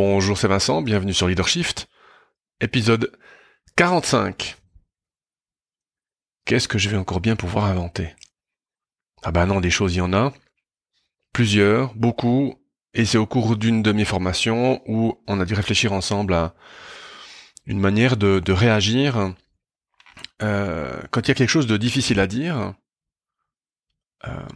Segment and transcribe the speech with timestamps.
[0.00, 1.88] Bonjour, c'est Vincent, bienvenue sur Leadershift,
[2.60, 3.10] épisode
[3.74, 4.56] 45.
[6.44, 8.14] Qu'est-ce que je vais encore bien pouvoir inventer?
[9.24, 10.32] Ah bah non, des choses, il y en a.
[11.32, 12.54] Plusieurs, beaucoup,
[12.94, 16.54] et c'est au cours d'une de mes formations où on a dû réfléchir ensemble à
[17.66, 19.34] une manière de, réagir
[20.42, 22.72] euh, quand il y a quelque chose de difficile à dire,
[24.28, 24.46] euh,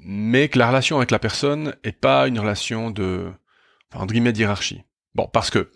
[0.00, 3.32] mais que la relation avec la personne est pas une relation de
[3.94, 4.32] entre guillemets.
[5.14, 5.70] Bon, parce que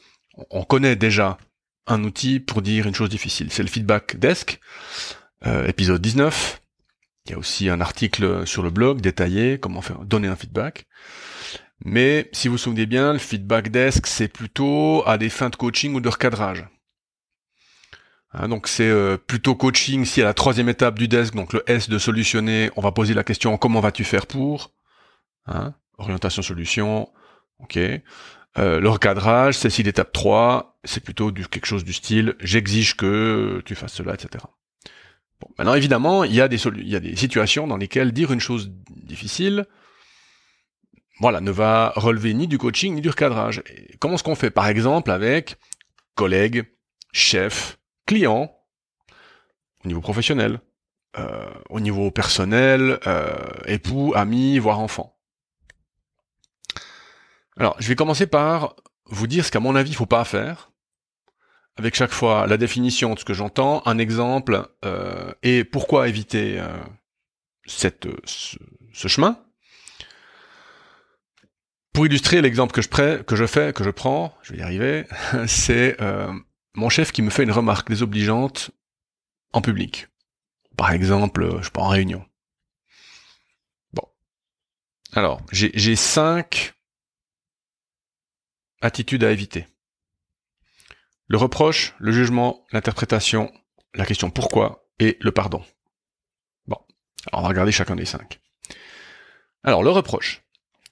[0.50, 1.38] on connaît déjà
[1.86, 4.60] un outil pour dire une chose difficile, c'est le feedback desk,
[5.46, 6.60] euh, épisode 19.
[7.26, 10.86] Il y a aussi un article sur le blog détaillé comment faire donner un feedback.
[11.84, 15.56] Mais si vous vous souvenez bien, le feedback desk, c'est plutôt à des fins de
[15.56, 16.66] coaching ou de recadrage.
[18.32, 21.62] Hein, donc c'est euh, plutôt coaching si à la troisième étape du desk, donc le
[21.66, 24.72] S de solutionner, on va poser la question comment vas-tu faire pour
[25.46, 27.08] hein, Orientation solution,
[27.60, 27.78] ok.
[28.58, 32.96] Euh, le recadrage, c'est si l'étape 3, c'est plutôt du, quelque chose du style j'exige
[32.96, 34.44] que tu fasses cela, etc.
[35.40, 38.40] Bon, maintenant évidemment, il y, a des y a des situations dans lesquelles dire une
[38.40, 39.66] chose difficile,
[41.20, 43.62] voilà, ne va relever ni du coaching ni du recadrage.
[44.00, 44.50] comment est-ce qu'on fait?
[44.50, 45.56] Par exemple avec
[46.14, 46.64] collègues,
[47.12, 48.52] chefs, clients,
[49.84, 50.60] au niveau professionnel,
[51.18, 53.34] euh, au niveau personnel, euh,
[53.66, 55.17] époux, amis, voire enfants.
[57.58, 60.70] Alors, je vais commencer par vous dire ce qu'à mon avis il faut pas faire,
[61.76, 66.62] avec chaque fois la définition de ce que j'entends, un exemple euh, et pourquoi éviter
[67.66, 69.42] cette, ce, chemin.
[71.92, 75.04] Pour illustrer l'exemple que je, que je fais, que je prends, je vais y arriver,
[75.48, 75.96] c'est
[76.74, 78.70] mon chef qui me fait une remarque désobligeante
[79.52, 80.06] en public.
[80.76, 82.24] Par exemple, je pas en réunion.
[83.92, 84.04] Bon.
[85.12, 86.77] Alors, j'ai cinq
[88.80, 89.66] attitudes à éviter.
[91.26, 93.52] Le reproche, le jugement, l'interprétation,
[93.94, 95.62] la question pourquoi et le pardon.
[96.66, 96.78] Bon.
[97.26, 98.40] Alors, on va regarder chacun des cinq.
[99.62, 100.42] Alors, le reproche.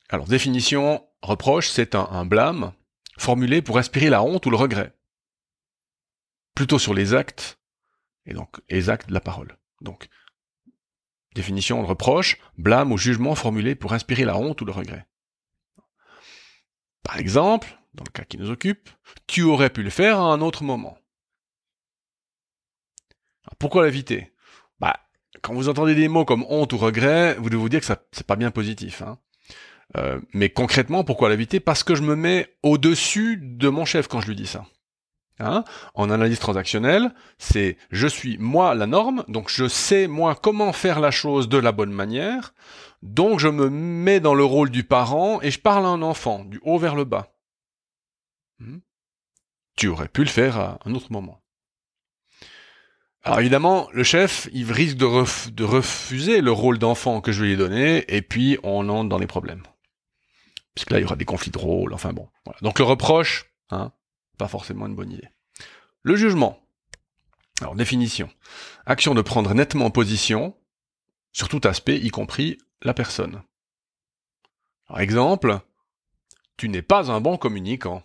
[0.09, 2.73] Alors, définition, reproche, c'est un blâme
[3.19, 4.97] formulé pour inspirer la honte ou le regret
[6.57, 7.61] plutôt sur les actes,
[8.25, 9.57] et donc les actes de la parole.
[9.83, 10.09] Donc,
[11.37, 15.07] définition, le reproche, blâme ou jugement formulé pour inspirer la honte ou le regret.
[17.03, 18.91] Par exemple, dans le cas qui nous occupe,
[19.27, 20.99] tu aurais pu le faire à un autre moment.
[23.59, 24.33] pourquoi l'éviter?
[24.81, 24.99] Bah,
[25.41, 28.03] quand vous entendez des mots comme honte ou regret, vous devez vous dire que ça
[28.13, 29.03] c'est pas bien positif.
[29.03, 29.19] Hein.
[29.97, 31.61] Euh, mais concrètement, pourquoi l'éviter?
[31.61, 34.67] Parce que je me mets au-dessus de mon chef quand je lui dis ça.
[35.39, 35.65] Hein
[35.95, 40.99] en analyse transactionnelle, c'est je suis moi la norme, donc je sais moi comment faire
[40.99, 42.55] la chose de la bonne manière,
[43.03, 46.45] donc je me mets dans le rôle du parent et je parle à un enfant,
[46.45, 47.35] du haut vers le bas.
[48.61, 48.79] Hmm
[49.77, 51.43] tu aurais pu le faire à un autre moment.
[53.23, 58.05] Alors évidemment, le chef, il risque de, refuser le rôle d'enfant que je lui donner,
[58.09, 59.63] et puis on entre dans les problèmes.
[60.75, 62.29] Puisque là, il y aura des conflits de rôle, enfin bon.
[62.45, 62.59] Voilà.
[62.63, 63.93] Donc le reproche, hein,
[64.37, 65.29] pas forcément une bonne idée.
[66.03, 66.61] Le jugement.
[67.61, 68.29] Alors, définition.
[68.85, 70.55] Action de prendre nettement position
[71.33, 73.43] sur tout aspect, y compris la personne.
[74.89, 75.59] Par exemple,
[76.57, 78.03] tu n'es pas un bon communicant.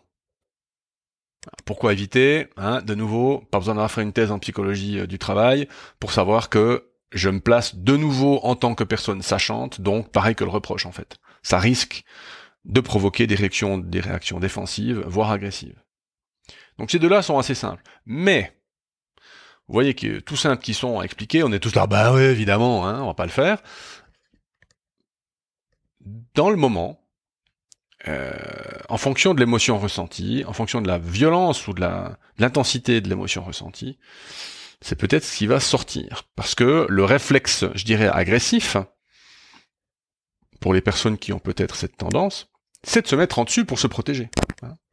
[1.66, 5.18] Pourquoi éviter hein, De nouveau, pas besoin d'avoir fait une thèse en psychologie euh, du
[5.18, 5.68] travail
[6.00, 10.36] pour savoir que je me place de nouveau en tant que personne sachante, donc pareil
[10.36, 11.18] que le reproche en fait.
[11.44, 12.04] Ça risque
[12.66, 15.82] de provoquer des réactions, des réactions défensives, voire agressives.
[16.78, 17.84] Donc ces deux-là sont assez simples.
[18.06, 18.58] Mais,
[19.68, 22.22] vous voyez que tout simples qui sont à expliquer, on est tous là, bah oui,
[22.22, 23.62] évidemment, hein, on va pas le faire.
[26.34, 27.02] Dans le moment,
[28.08, 28.34] euh,
[28.90, 31.86] en fonction de l'émotion ressentie, en fonction de la violence ou de
[32.38, 34.00] l'intensité de l'émotion ressentie,
[34.82, 36.24] c'est peut-être ce qui va sortir.
[36.36, 38.78] Parce que le réflexe, je dirais, agressif,
[40.60, 42.52] pour les personnes qui ont peut-être cette tendance,
[42.84, 44.30] c'est de se mettre en dessus pour se protéger.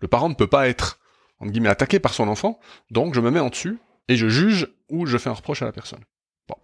[0.01, 1.01] Le parent ne peut pas être
[1.41, 2.59] entre guillemets, attaqué par son enfant,
[2.91, 5.67] donc je me mets en dessus, et je juge ou je fais un reproche à
[5.67, 6.05] la personne.
[6.49, 6.57] Bon.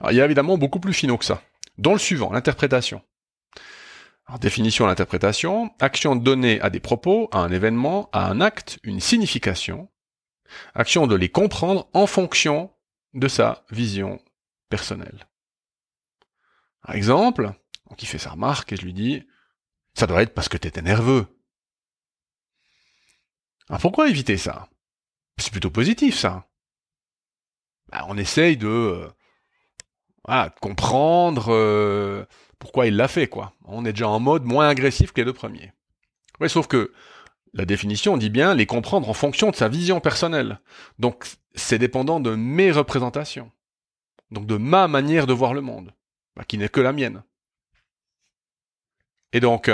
[0.00, 1.42] Alors, il y a évidemment beaucoup plus finaux que ça.
[1.78, 3.02] Dans le suivant, l'interprétation.
[4.26, 9.00] Alors, définition l'interprétation, action donnée à des propos, à un événement, à un acte, une
[9.00, 9.88] signification,
[10.74, 12.72] action de les comprendre en fonction
[13.14, 14.20] de sa vision
[14.68, 15.26] personnelle.
[16.82, 17.52] Par exemple,
[17.88, 19.24] donc il fait sa remarque et je lui dis,
[19.94, 21.26] ça doit être parce que t'étais nerveux.
[23.68, 24.68] Alors pourquoi éviter ça?
[25.38, 26.46] C'est plutôt positif ça.
[27.90, 28.66] Bah, on essaye de,
[30.28, 32.24] euh, comprendre euh,
[32.58, 33.52] pourquoi il l'a fait quoi.
[33.64, 35.72] On est déjà en mode moins agressif que les deux premiers.
[36.48, 36.92] Sauf que
[37.54, 40.60] la définition dit bien les comprendre en fonction de sa vision personnelle.
[40.98, 43.50] Donc c'est dépendant de mes représentations.
[44.30, 45.92] Donc de ma manière de voir le monde,
[46.34, 47.22] bah, qui n'est que la mienne.
[49.32, 49.70] Et donc,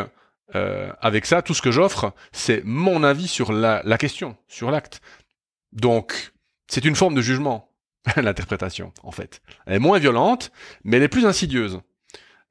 [0.54, 5.00] euh, avec ça, tout ce que j'offre, c'est mon avis sur la, question, sur l'acte.
[5.72, 6.32] Donc,
[6.66, 7.70] c'est une forme de jugement,
[8.16, 9.40] l'interprétation, en fait.
[9.66, 10.52] Elle est moins violente,
[10.84, 11.80] mais elle est plus insidieuse.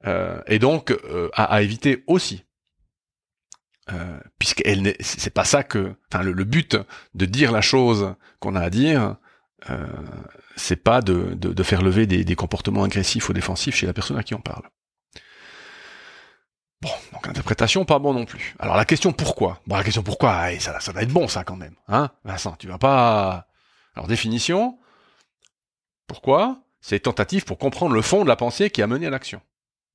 [0.06, 2.44] Euh, et donc, euh, à, éviter aussi.
[4.64, 6.76] N'est, c'est pas ça que, enfin, le, but
[7.14, 9.16] de dire la chose qu'on a à dire,
[10.56, 14.22] c'est pas de, faire lever des, des, comportements agressifs ou défensifs chez la personne à
[14.22, 14.62] qui on parle.
[16.82, 18.54] Bon, donc interprétation pas bon non plus.
[18.60, 19.60] Alors la question pourquoi?
[19.66, 22.68] Bon, la question pourquoi, ça, ça va être bon ça quand même, hein Vincent, tu
[22.68, 23.48] vas pas.
[23.96, 24.78] Alors définition.
[26.06, 26.62] Pourquoi?
[26.80, 29.40] C'est tentative pour comprendre le fond de la pensée qui a mené à l'action.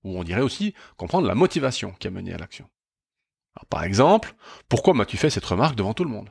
[0.03, 2.69] Ou on dirait aussi comprendre la motivation qui a mené à l'action.
[3.69, 4.35] par exemple,
[4.67, 6.29] pourquoi m'as-tu fait cette remarque devant tout le monde?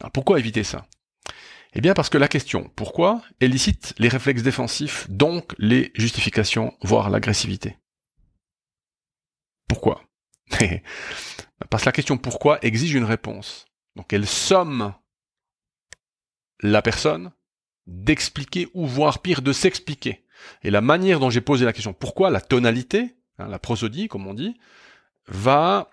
[0.00, 0.86] Alors pourquoi éviter ça?
[1.74, 7.10] Eh bien parce que la question pourquoi élicite les réflexes défensifs, donc les justifications, voire
[7.10, 7.76] l'agressivité.
[11.70, 13.66] Parce que la question pourquoi exige une réponse.
[13.96, 14.94] Donc elle somme
[16.60, 17.32] la personne
[17.86, 20.24] d'expliquer ou voire pire de s'expliquer.
[20.62, 24.26] Et la manière dont j'ai posé la question pourquoi, la tonalité, hein, la prosodie comme
[24.26, 24.58] on dit,
[25.28, 25.90] va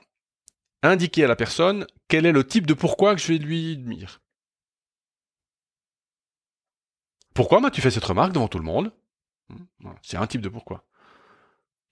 [0.81, 4.21] indiquer à la personne quel est le type de pourquoi que je vais lui dire.
[7.33, 8.91] Pourquoi m'as-tu fait cette remarque devant tout le monde?
[10.01, 10.85] C'est un type de pourquoi.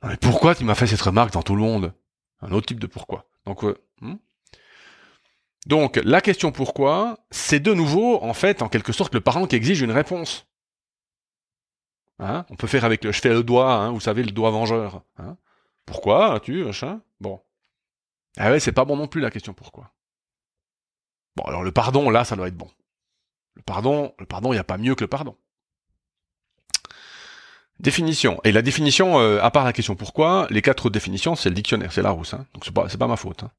[0.03, 1.94] Mais pourquoi tu m'as fait cette remarque devant tout le monde?
[2.41, 3.29] Un autre type de pourquoi.
[3.45, 4.15] Donc, euh, hmm.
[5.67, 9.55] Donc, la question pourquoi, c'est de nouveau, en fait, en quelque sorte, le parent qui
[9.55, 10.47] exige une réponse.
[12.19, 14.51] Hein On peut faire avec le, je fais le doigt, hein, vous savez, le doigt
[14.51, 15.03] vengeur.
[15.17, 15.38] Hein
[15.85, 17.01] pourquoi tu, machin?
[17.19, 17.41] Bon.
[18.38, 19.91] Ah ouais, c'est pas bon non plus la question pourquoi.
[21.35, 22.69] Bon, alors le pardon, là, ça doit être bon.
[23.55, 25.38] Le pardon, le pardon, il n'y a pas mieux que le pardon.
[27.81, 28.39] Définition.
[28.44, 31.56] Et la définition, euh, à part la question pourquoi, les quatre autres définitions, c'est le
[31.56, 32.36] dictionnaire, c'est la rousse.
[32.36, 32.45] Hein.
[32.54, 33.42] Donc c'est pas, pas ma faute.
[33.42, 33.51] Hein.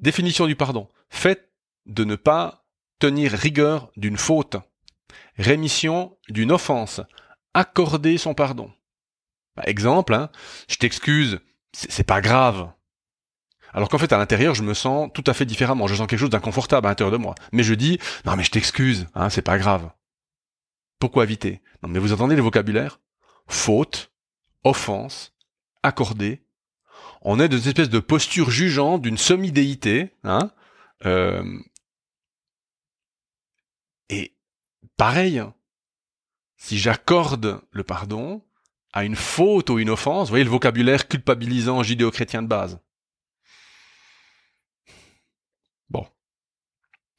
[0.00, 0.88] Définition du pardon.
[1.08, 1.52] Fait
[1.86, 2.64] de ne pas
[2.98, 4.56] tenir rigueur d'une faute.
[5.38, 7.00] Rémission d'une offense.
[7.54, 8.72] Accorder son pardon.
[9.54, 10.28] Bah, exemple, hein,
[10.68, 11.38] je t'excuse,
[11.72, 12.72] c'est pas grave.
[13.72, 15.86] Alors qu'en fait, à l'intérieur, je me sens tout à fait différemment.
[15.86, 17.36] Je sens quelque chose d'inconfortable à l'intérieur de moi.
[17.52, 19.90] Mais je dis, non, mais je t'excuse, hein, c'est pas grave.
[21.02, 21.60] Pourquoi éviter?
[21.84, 23.00] Mais vous entendez le vocabulaire?
[23.48, 24.12] Faute,
[24.62, 25.34] offense,
[25.82, 26.46] accordé.
[27.22, 30.52] On est dans une espèce de posture jugeante d'une semi-déité, hein
[31.04, 31.58] euh...
[34.10, 34.36] Et
[34.96, 35.42] pareil,
[36.56, 38.40] si j'accorde le pardon
[38.92, 42.78] à une faute ou une offense, vous voyez le vocabulaire culpabilisant judéo-chrétien de base.
[45.90, 46.06] Bon.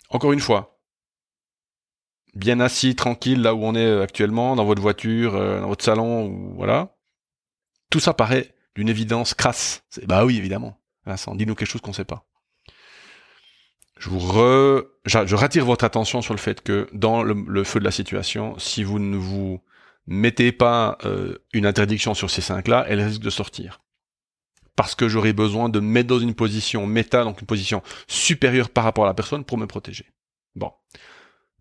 [0.08, 0.73] Encore une fois,
[2.36, 6.28] bien assis, tranquille, là où on est actuellement, dans votre voiture, euh, dans votre salon,
[6.28, 6.96] ou voilà.
[7.90, 9.84] Tout ça paraît d'une évidence crasse.
[10.08, 10.80] Bah oui, évidemment.
[11.06, 12.26] Vincent, dis-nous quelque chose qu'on sait pas.
[14.00, 14.84] Je vous re...
[15.06, 18.84] je rattire votre attention sur le fait que dans le, feu de la situation, si
[18.84, 19.62] vous ne vous
[20.08, 23.80] mettez pas euh, une interdiction sur ces cinq-là, elle risque de sortir
[24.76, 28.70] parce que j'aurai besoin de me mettre dans une position méta, donc une position supérieure
[28.70, 30.06] par rapport à la personne pour me protéger.
[30.56, 30.72] Bon.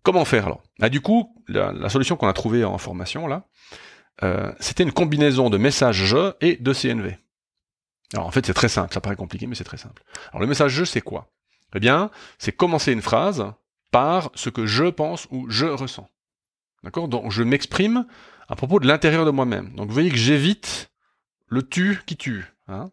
[0.03, 0.63] Comment faire alors?
[0.81, 3.47] Ah, Du coup, la, solution qu'on a trouvée en formation là,
[4.21, 7.17] euh, c'était une combinaison de message je et de CNV.
[8.13, 10.03] Alors en fait c'est très simple, ça paraît compliqué mais c'est très simple.
[10.29, 11.31] Alors le message je c'est quoi?
[11.75, 13.43] Eh bien, c'est commencer une phrase
[13.89, 16.07] par ce que je pense ou je ressens.
[16.83, 17.07] D'accord?
[17.07, 18.05] Donc je m'exprime
[18.47, 19.73] à propos de l'intérieur de moi-même.
[19.73, 20.91] Donc vous voyez que j'évite
[21.47, 22.45] le tu qui tue.
[22.67, 22.91] Hein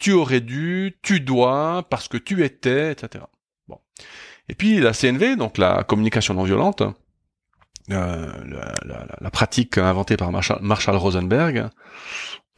[0.00, 3.24] tu aurais dû, tu dois, parce que tu étais, etc.
[3.68, 3.78] Bon.
[4.50, 6.82] Et puis la CNV, donc la communication non violente,
[7.90, 8.32] euh,
[9.20, 11.68] la, pratique inventée par Marshall, Rosenberg,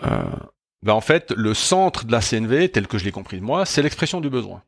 [0.03, 0.23] euh,
[0.83, 3.67] ben en fait, le centre de la CNV, tel que je l'ai compris de moi,
[3.67, 4.63] c'est l'expression du besoin.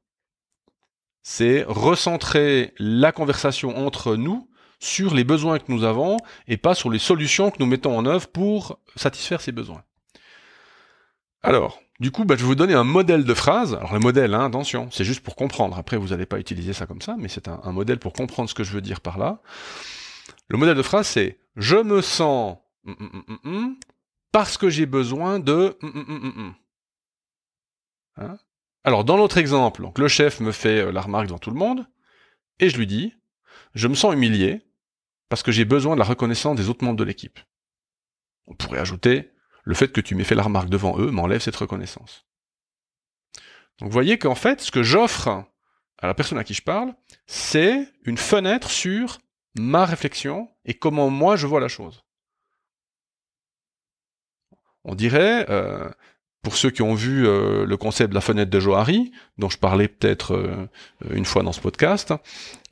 [1.22, 6.90] C'est recentrer la conversation entre nous sur les besoins que nous avons et pas sur
[6.90, 9.82] les solutions que nous mettons en œuvre pour satisfaire ces besoins.
[11.42, 13.74] Alors, du coup, bah, je vais vous donner un modèle de phrase.
[13.74, 15.78] Alors le modèle, hein, attention, c'est juste pour comprendre.
[15.78, 18.54] Après, vous n'allez pas utiliser ça comme ça, mais c'est un, modèle pour comprendre ce
[18.54, 19.40] que je veux dire par là.
[20.48, 23.76] Le modèle de phrase, c'est je me sens mm, mm, mm,
[24.32, 25.78] parce que j'ai besoin de
[28.16, 28.38] hein?
[28.82, 31.56] Alors dans l'autre exemple, donc le chef me fait euh, la remarque devant tout le
[31.56, 31.86] monde,
[32.58, 33.14] et je lui dis
[33.74, 34.62] je me sens humilié
[35.28, 37.38] parce que j'ai besoin de la reconnaissance des autres membres de l'équipe.
[38.46, 39.30] On pourrait ajouter
[39.64, 42.26] le fait que tu m'aies fait la remarque devant eux m'enlève cette reconnaissance.
[43.78, 45.44] Donc vous voyez qu'en fait, ce que j'offre
[45.98, 46.94] à la personne à qui je parle,
[47.26, 49.18] c'est une fenêtre sur
[49.56, 52.04] ma réflexion et comment moi je vois la chose.
[54.84, 55.88] On dirait, euh,
[56.42, 59.56] pour ceux qui ont vu euh, le concept de la fenêtre de Johari, dont je
[59.56, 60.68] parlais peut-être euh,
[61.10, 62.12] une fois dans ce podcast,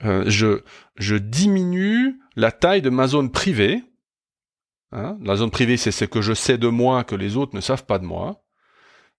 [0.03, 0.63] je,
[0.97, 3.83] je diminue la taille de ma zone privée.
[4.93, 5.17] Hein?
[5.23, 7.85] la zone privée, c'est ce que je sais de moi que les autres ne savent
[7.85, 8.43] pas de moi.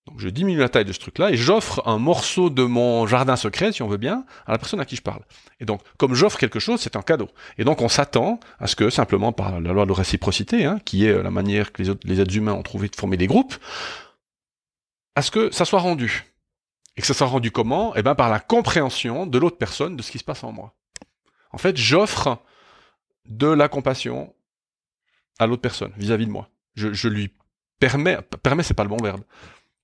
[0.06, 3.38] Donc je diminue la taille de ce truc-là et j'offre un morceau de mon jardin
[3.38, 5.22] secret, si on veut bien, à la personne à qui je parle.
[5.62, 7.30] Et donc, comme j'offre quelque chose, c'est un cadeau.
[7.58, 11.06] Et donc on s'attend à ce que, simplement par la loi de réciprocité, hein, qui
[11.06, 13.56] est la manière que les, les êtres humains ont trouvé de former des groupes,
[15.15, 16.25] à ce que ça soit rendu.
[16.98, 17.96] Et que ça soit rendu comment?
[17.96, 20.74] Eh bien par la compréhension de l'autre personne de ce qui se passe en moi.
[21.51, 22.39] En fait, j'offre
[23.25, 24.34] de la compassion
[25.40, 26.50] à l'autre personne vis-à-vis de moi.
[26.75, 27.34] Je, lui
[27.80, 29.24] permets, permet c'est pas le bon verbe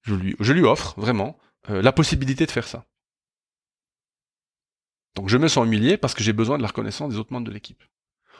[0.03, 1.38] je lui, je lui offre vraiment
[1.70, 2.86] euh, la possibilité de faire ça.
[5.15, 7.48] Donc je me sens humilié parce que j'ai besoin de la reconnaissance des autres membres
[7.48, 7.84] de l'équipe.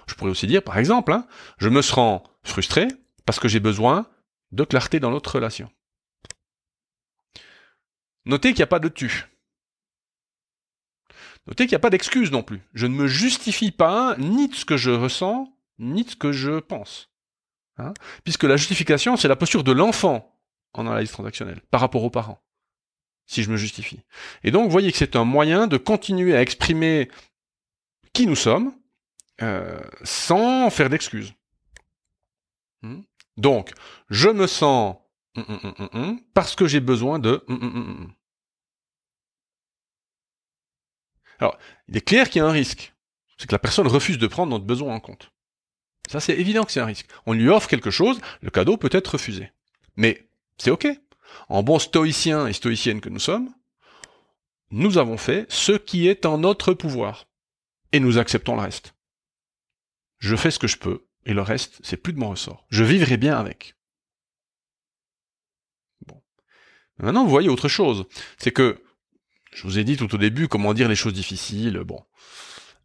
[0.08, 2.88] Je pourrais aussi dire, par exemple, hein, je me sens frustré
[3.25, 4.08] parce que j'ai besoin
[4.51, 5.70] de clarté dans notre relation.
[8.25, 9.28] Notez qu'il n'y a pas de tu.
[11.48, 12.62] Notez qu'il n'y a pas d'excuse non plus.
[12.74, 16.31] Je ne me justifie pas ni de ce que je ressens, ni de ce que
[16.31, 17.09] je pense.
[17.77, 17.93] Hein,
[18.24, 20.38] puisque la justification, c'est la posture de l'enfant
[20.74, 22.41] en analyse transactionnelle par rapport aux parents,
[23.25, 24.01] si je me justifie.
[24.43, 27.09] Et donc, vous voyez que c'est un moyen de continuer à exprimer
[28.13, 28.74] qui nous sommes
[29.41, 31.33] euh, sans faire d'excuses.
[32.81, 33.01] Hmm?
[33.38, 33.71] Donc,
[34.09, 34.98] je me sens
[35.36, 37.45] hum, hum, hum, parce que j'ai besoin de
[41.39, 41.57] Alors,
[41.88, 42.93] il est clair qu'il y a un risque.
[43.38, 45.31] C'est que la personne refuse de prendre notre besoin en compte.
[46.10, 47.08] Ça, c'est évident que c'est un risque.
[47.28, 49.51] On lui offre quelque chose, le cadeau peut être refusé.
[49.96, 50.88] Mais c'est ok.
[51.50, 53.54] En bon stoïcien et stoïcienne que nous sommes,
[54.72, 57.28] nous avons fait ce qui est en notre pouvoir.
[57.92, 58.96] Et nous acceptons le reste.
[60.18, 62.66] Je fais ce que je peux, et le reste, c'est plus de mon ressort.
[62.70, 63.75] Je vivrai bien avec.
[66.08, 66.24] Bon.
[66.98, 68.06] Maintenant, vous voyez autre chose.
[68.39, 68.84] C'est que,
[69.54, 72.04] je vous ai dit tout au début comment dire les choses difficiles, bon.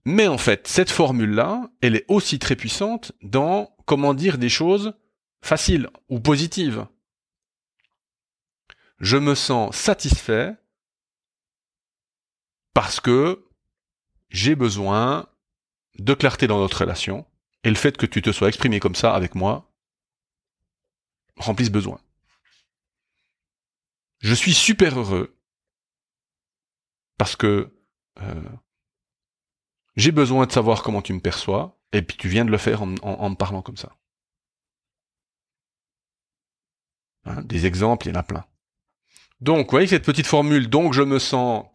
[0.04, 4.94] Mais en fait, cette formule-là, elle est aussi très puissante dans comment dire des choses
[5.42, 6.86] faciles ou positives
[9.00, 10.56] je me sens satisfait
[12.72, 13.44] parce que
[14.30, 15.28] j'ai besoin
[15.98, 17.26] de clarté dans notre relation
[17.62, 19.70] et le fait que tu te sois exprimé comme ça avec moi
[21.36, 22.00] remplit ce besoin.
[24.20, 25.38] Je suis super heureux
[27.18, 27.76] parce que
[28.20, 28.42] euh,
[29.96, 32.82] j'ai besoin de savoir comment tu me perçois et puis tu viens de le faire
[32.82, 33.92] en, me parlant comme ça.
[37.24, 38.44] Hein, des exemples, il y en a plein.
[39.40, 41.66] Donc, vous voyez cette petite formule, donc je me sens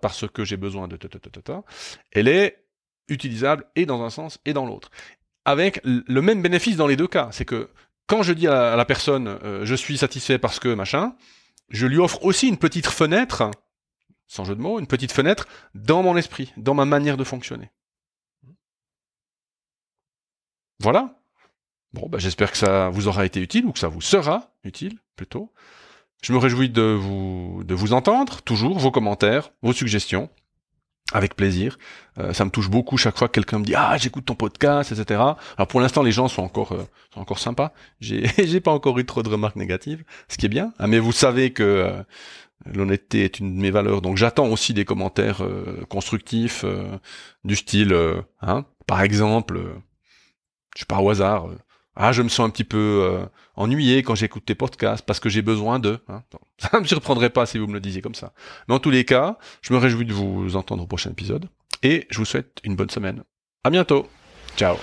[0.00, 0.98] parce que j'ai besoin de
[2.12, 2.64] elle est
[3.08, 4.90] utilisable et dans un sens et dans l'autre.
[5.44, 7.28] Avec le même bénéfice dans les deux cas.
[7.32, 7.70] C'est que
[8.06, 11.14] quand je dis à la personne euh, je suis satisfait parce que machin,
[11.70, 13.50] je lui offre aussi une petite fenêtre,
[14.30, 17.72] sans jeu de mots, une petite fenêtre dans mon esprit, dans ma manière de fonctionner.
[20.78, 21.20] Voilà.
[21.92, 24.98] Bon, bah, j'espère que ça vous aura été utile ou que ça vous sera utile
[25.16, 25.52] plutôt.
[26.22, 30.30] Je me réjouis de vous, entendre, toujours, vos commentaires, vos suggestions,
[31.12, 31.76] avec plaisir.
[32.18, 34.92] Euh, ça me touche beaucoup chaque fois que quelqu'un me dit ah j'écoute ton podcast,
[34.92, 35.20] etc.
[35.56, 37.72] Alors pour l'instant les gens sont encore euh, sympas.
[38.00, 40.72] J'ai j'ai pas encore eu trop de remarques négatives, ce qui est bien.
[40.78, 42.02] Ah, mais vous savez que euh,
[42.66, 45.42] l'honnêteté est une de mes valeurs, donc j'attends aussi des commentaires
[45.88, 46.64] constructifs
[47.44, 47.96] du style
[48.42, 49.60] hein, par exemple,
[50.76, 51.48] je pas au hasard
[51.96, 53.26] ah, je me sens un petit peu euh,
[53.56, 55.98] ennuyé quand j'écoute tes podcasts parce que j'ai besoin de.
[56.08, 56.22] Hein.
[56.58, 58.32] Ça ne me surprendrait pas si vous me le disiez comme ça.
[58.68, 61.48] Mais en tous les cas, je me réjouis de vous entendre au prochain épisode
[61.82, 63.22] et je vous souhaite une bonne semaine.
[63.64, 64.08] À bientôt.
[64.56, 64.76] Ciao.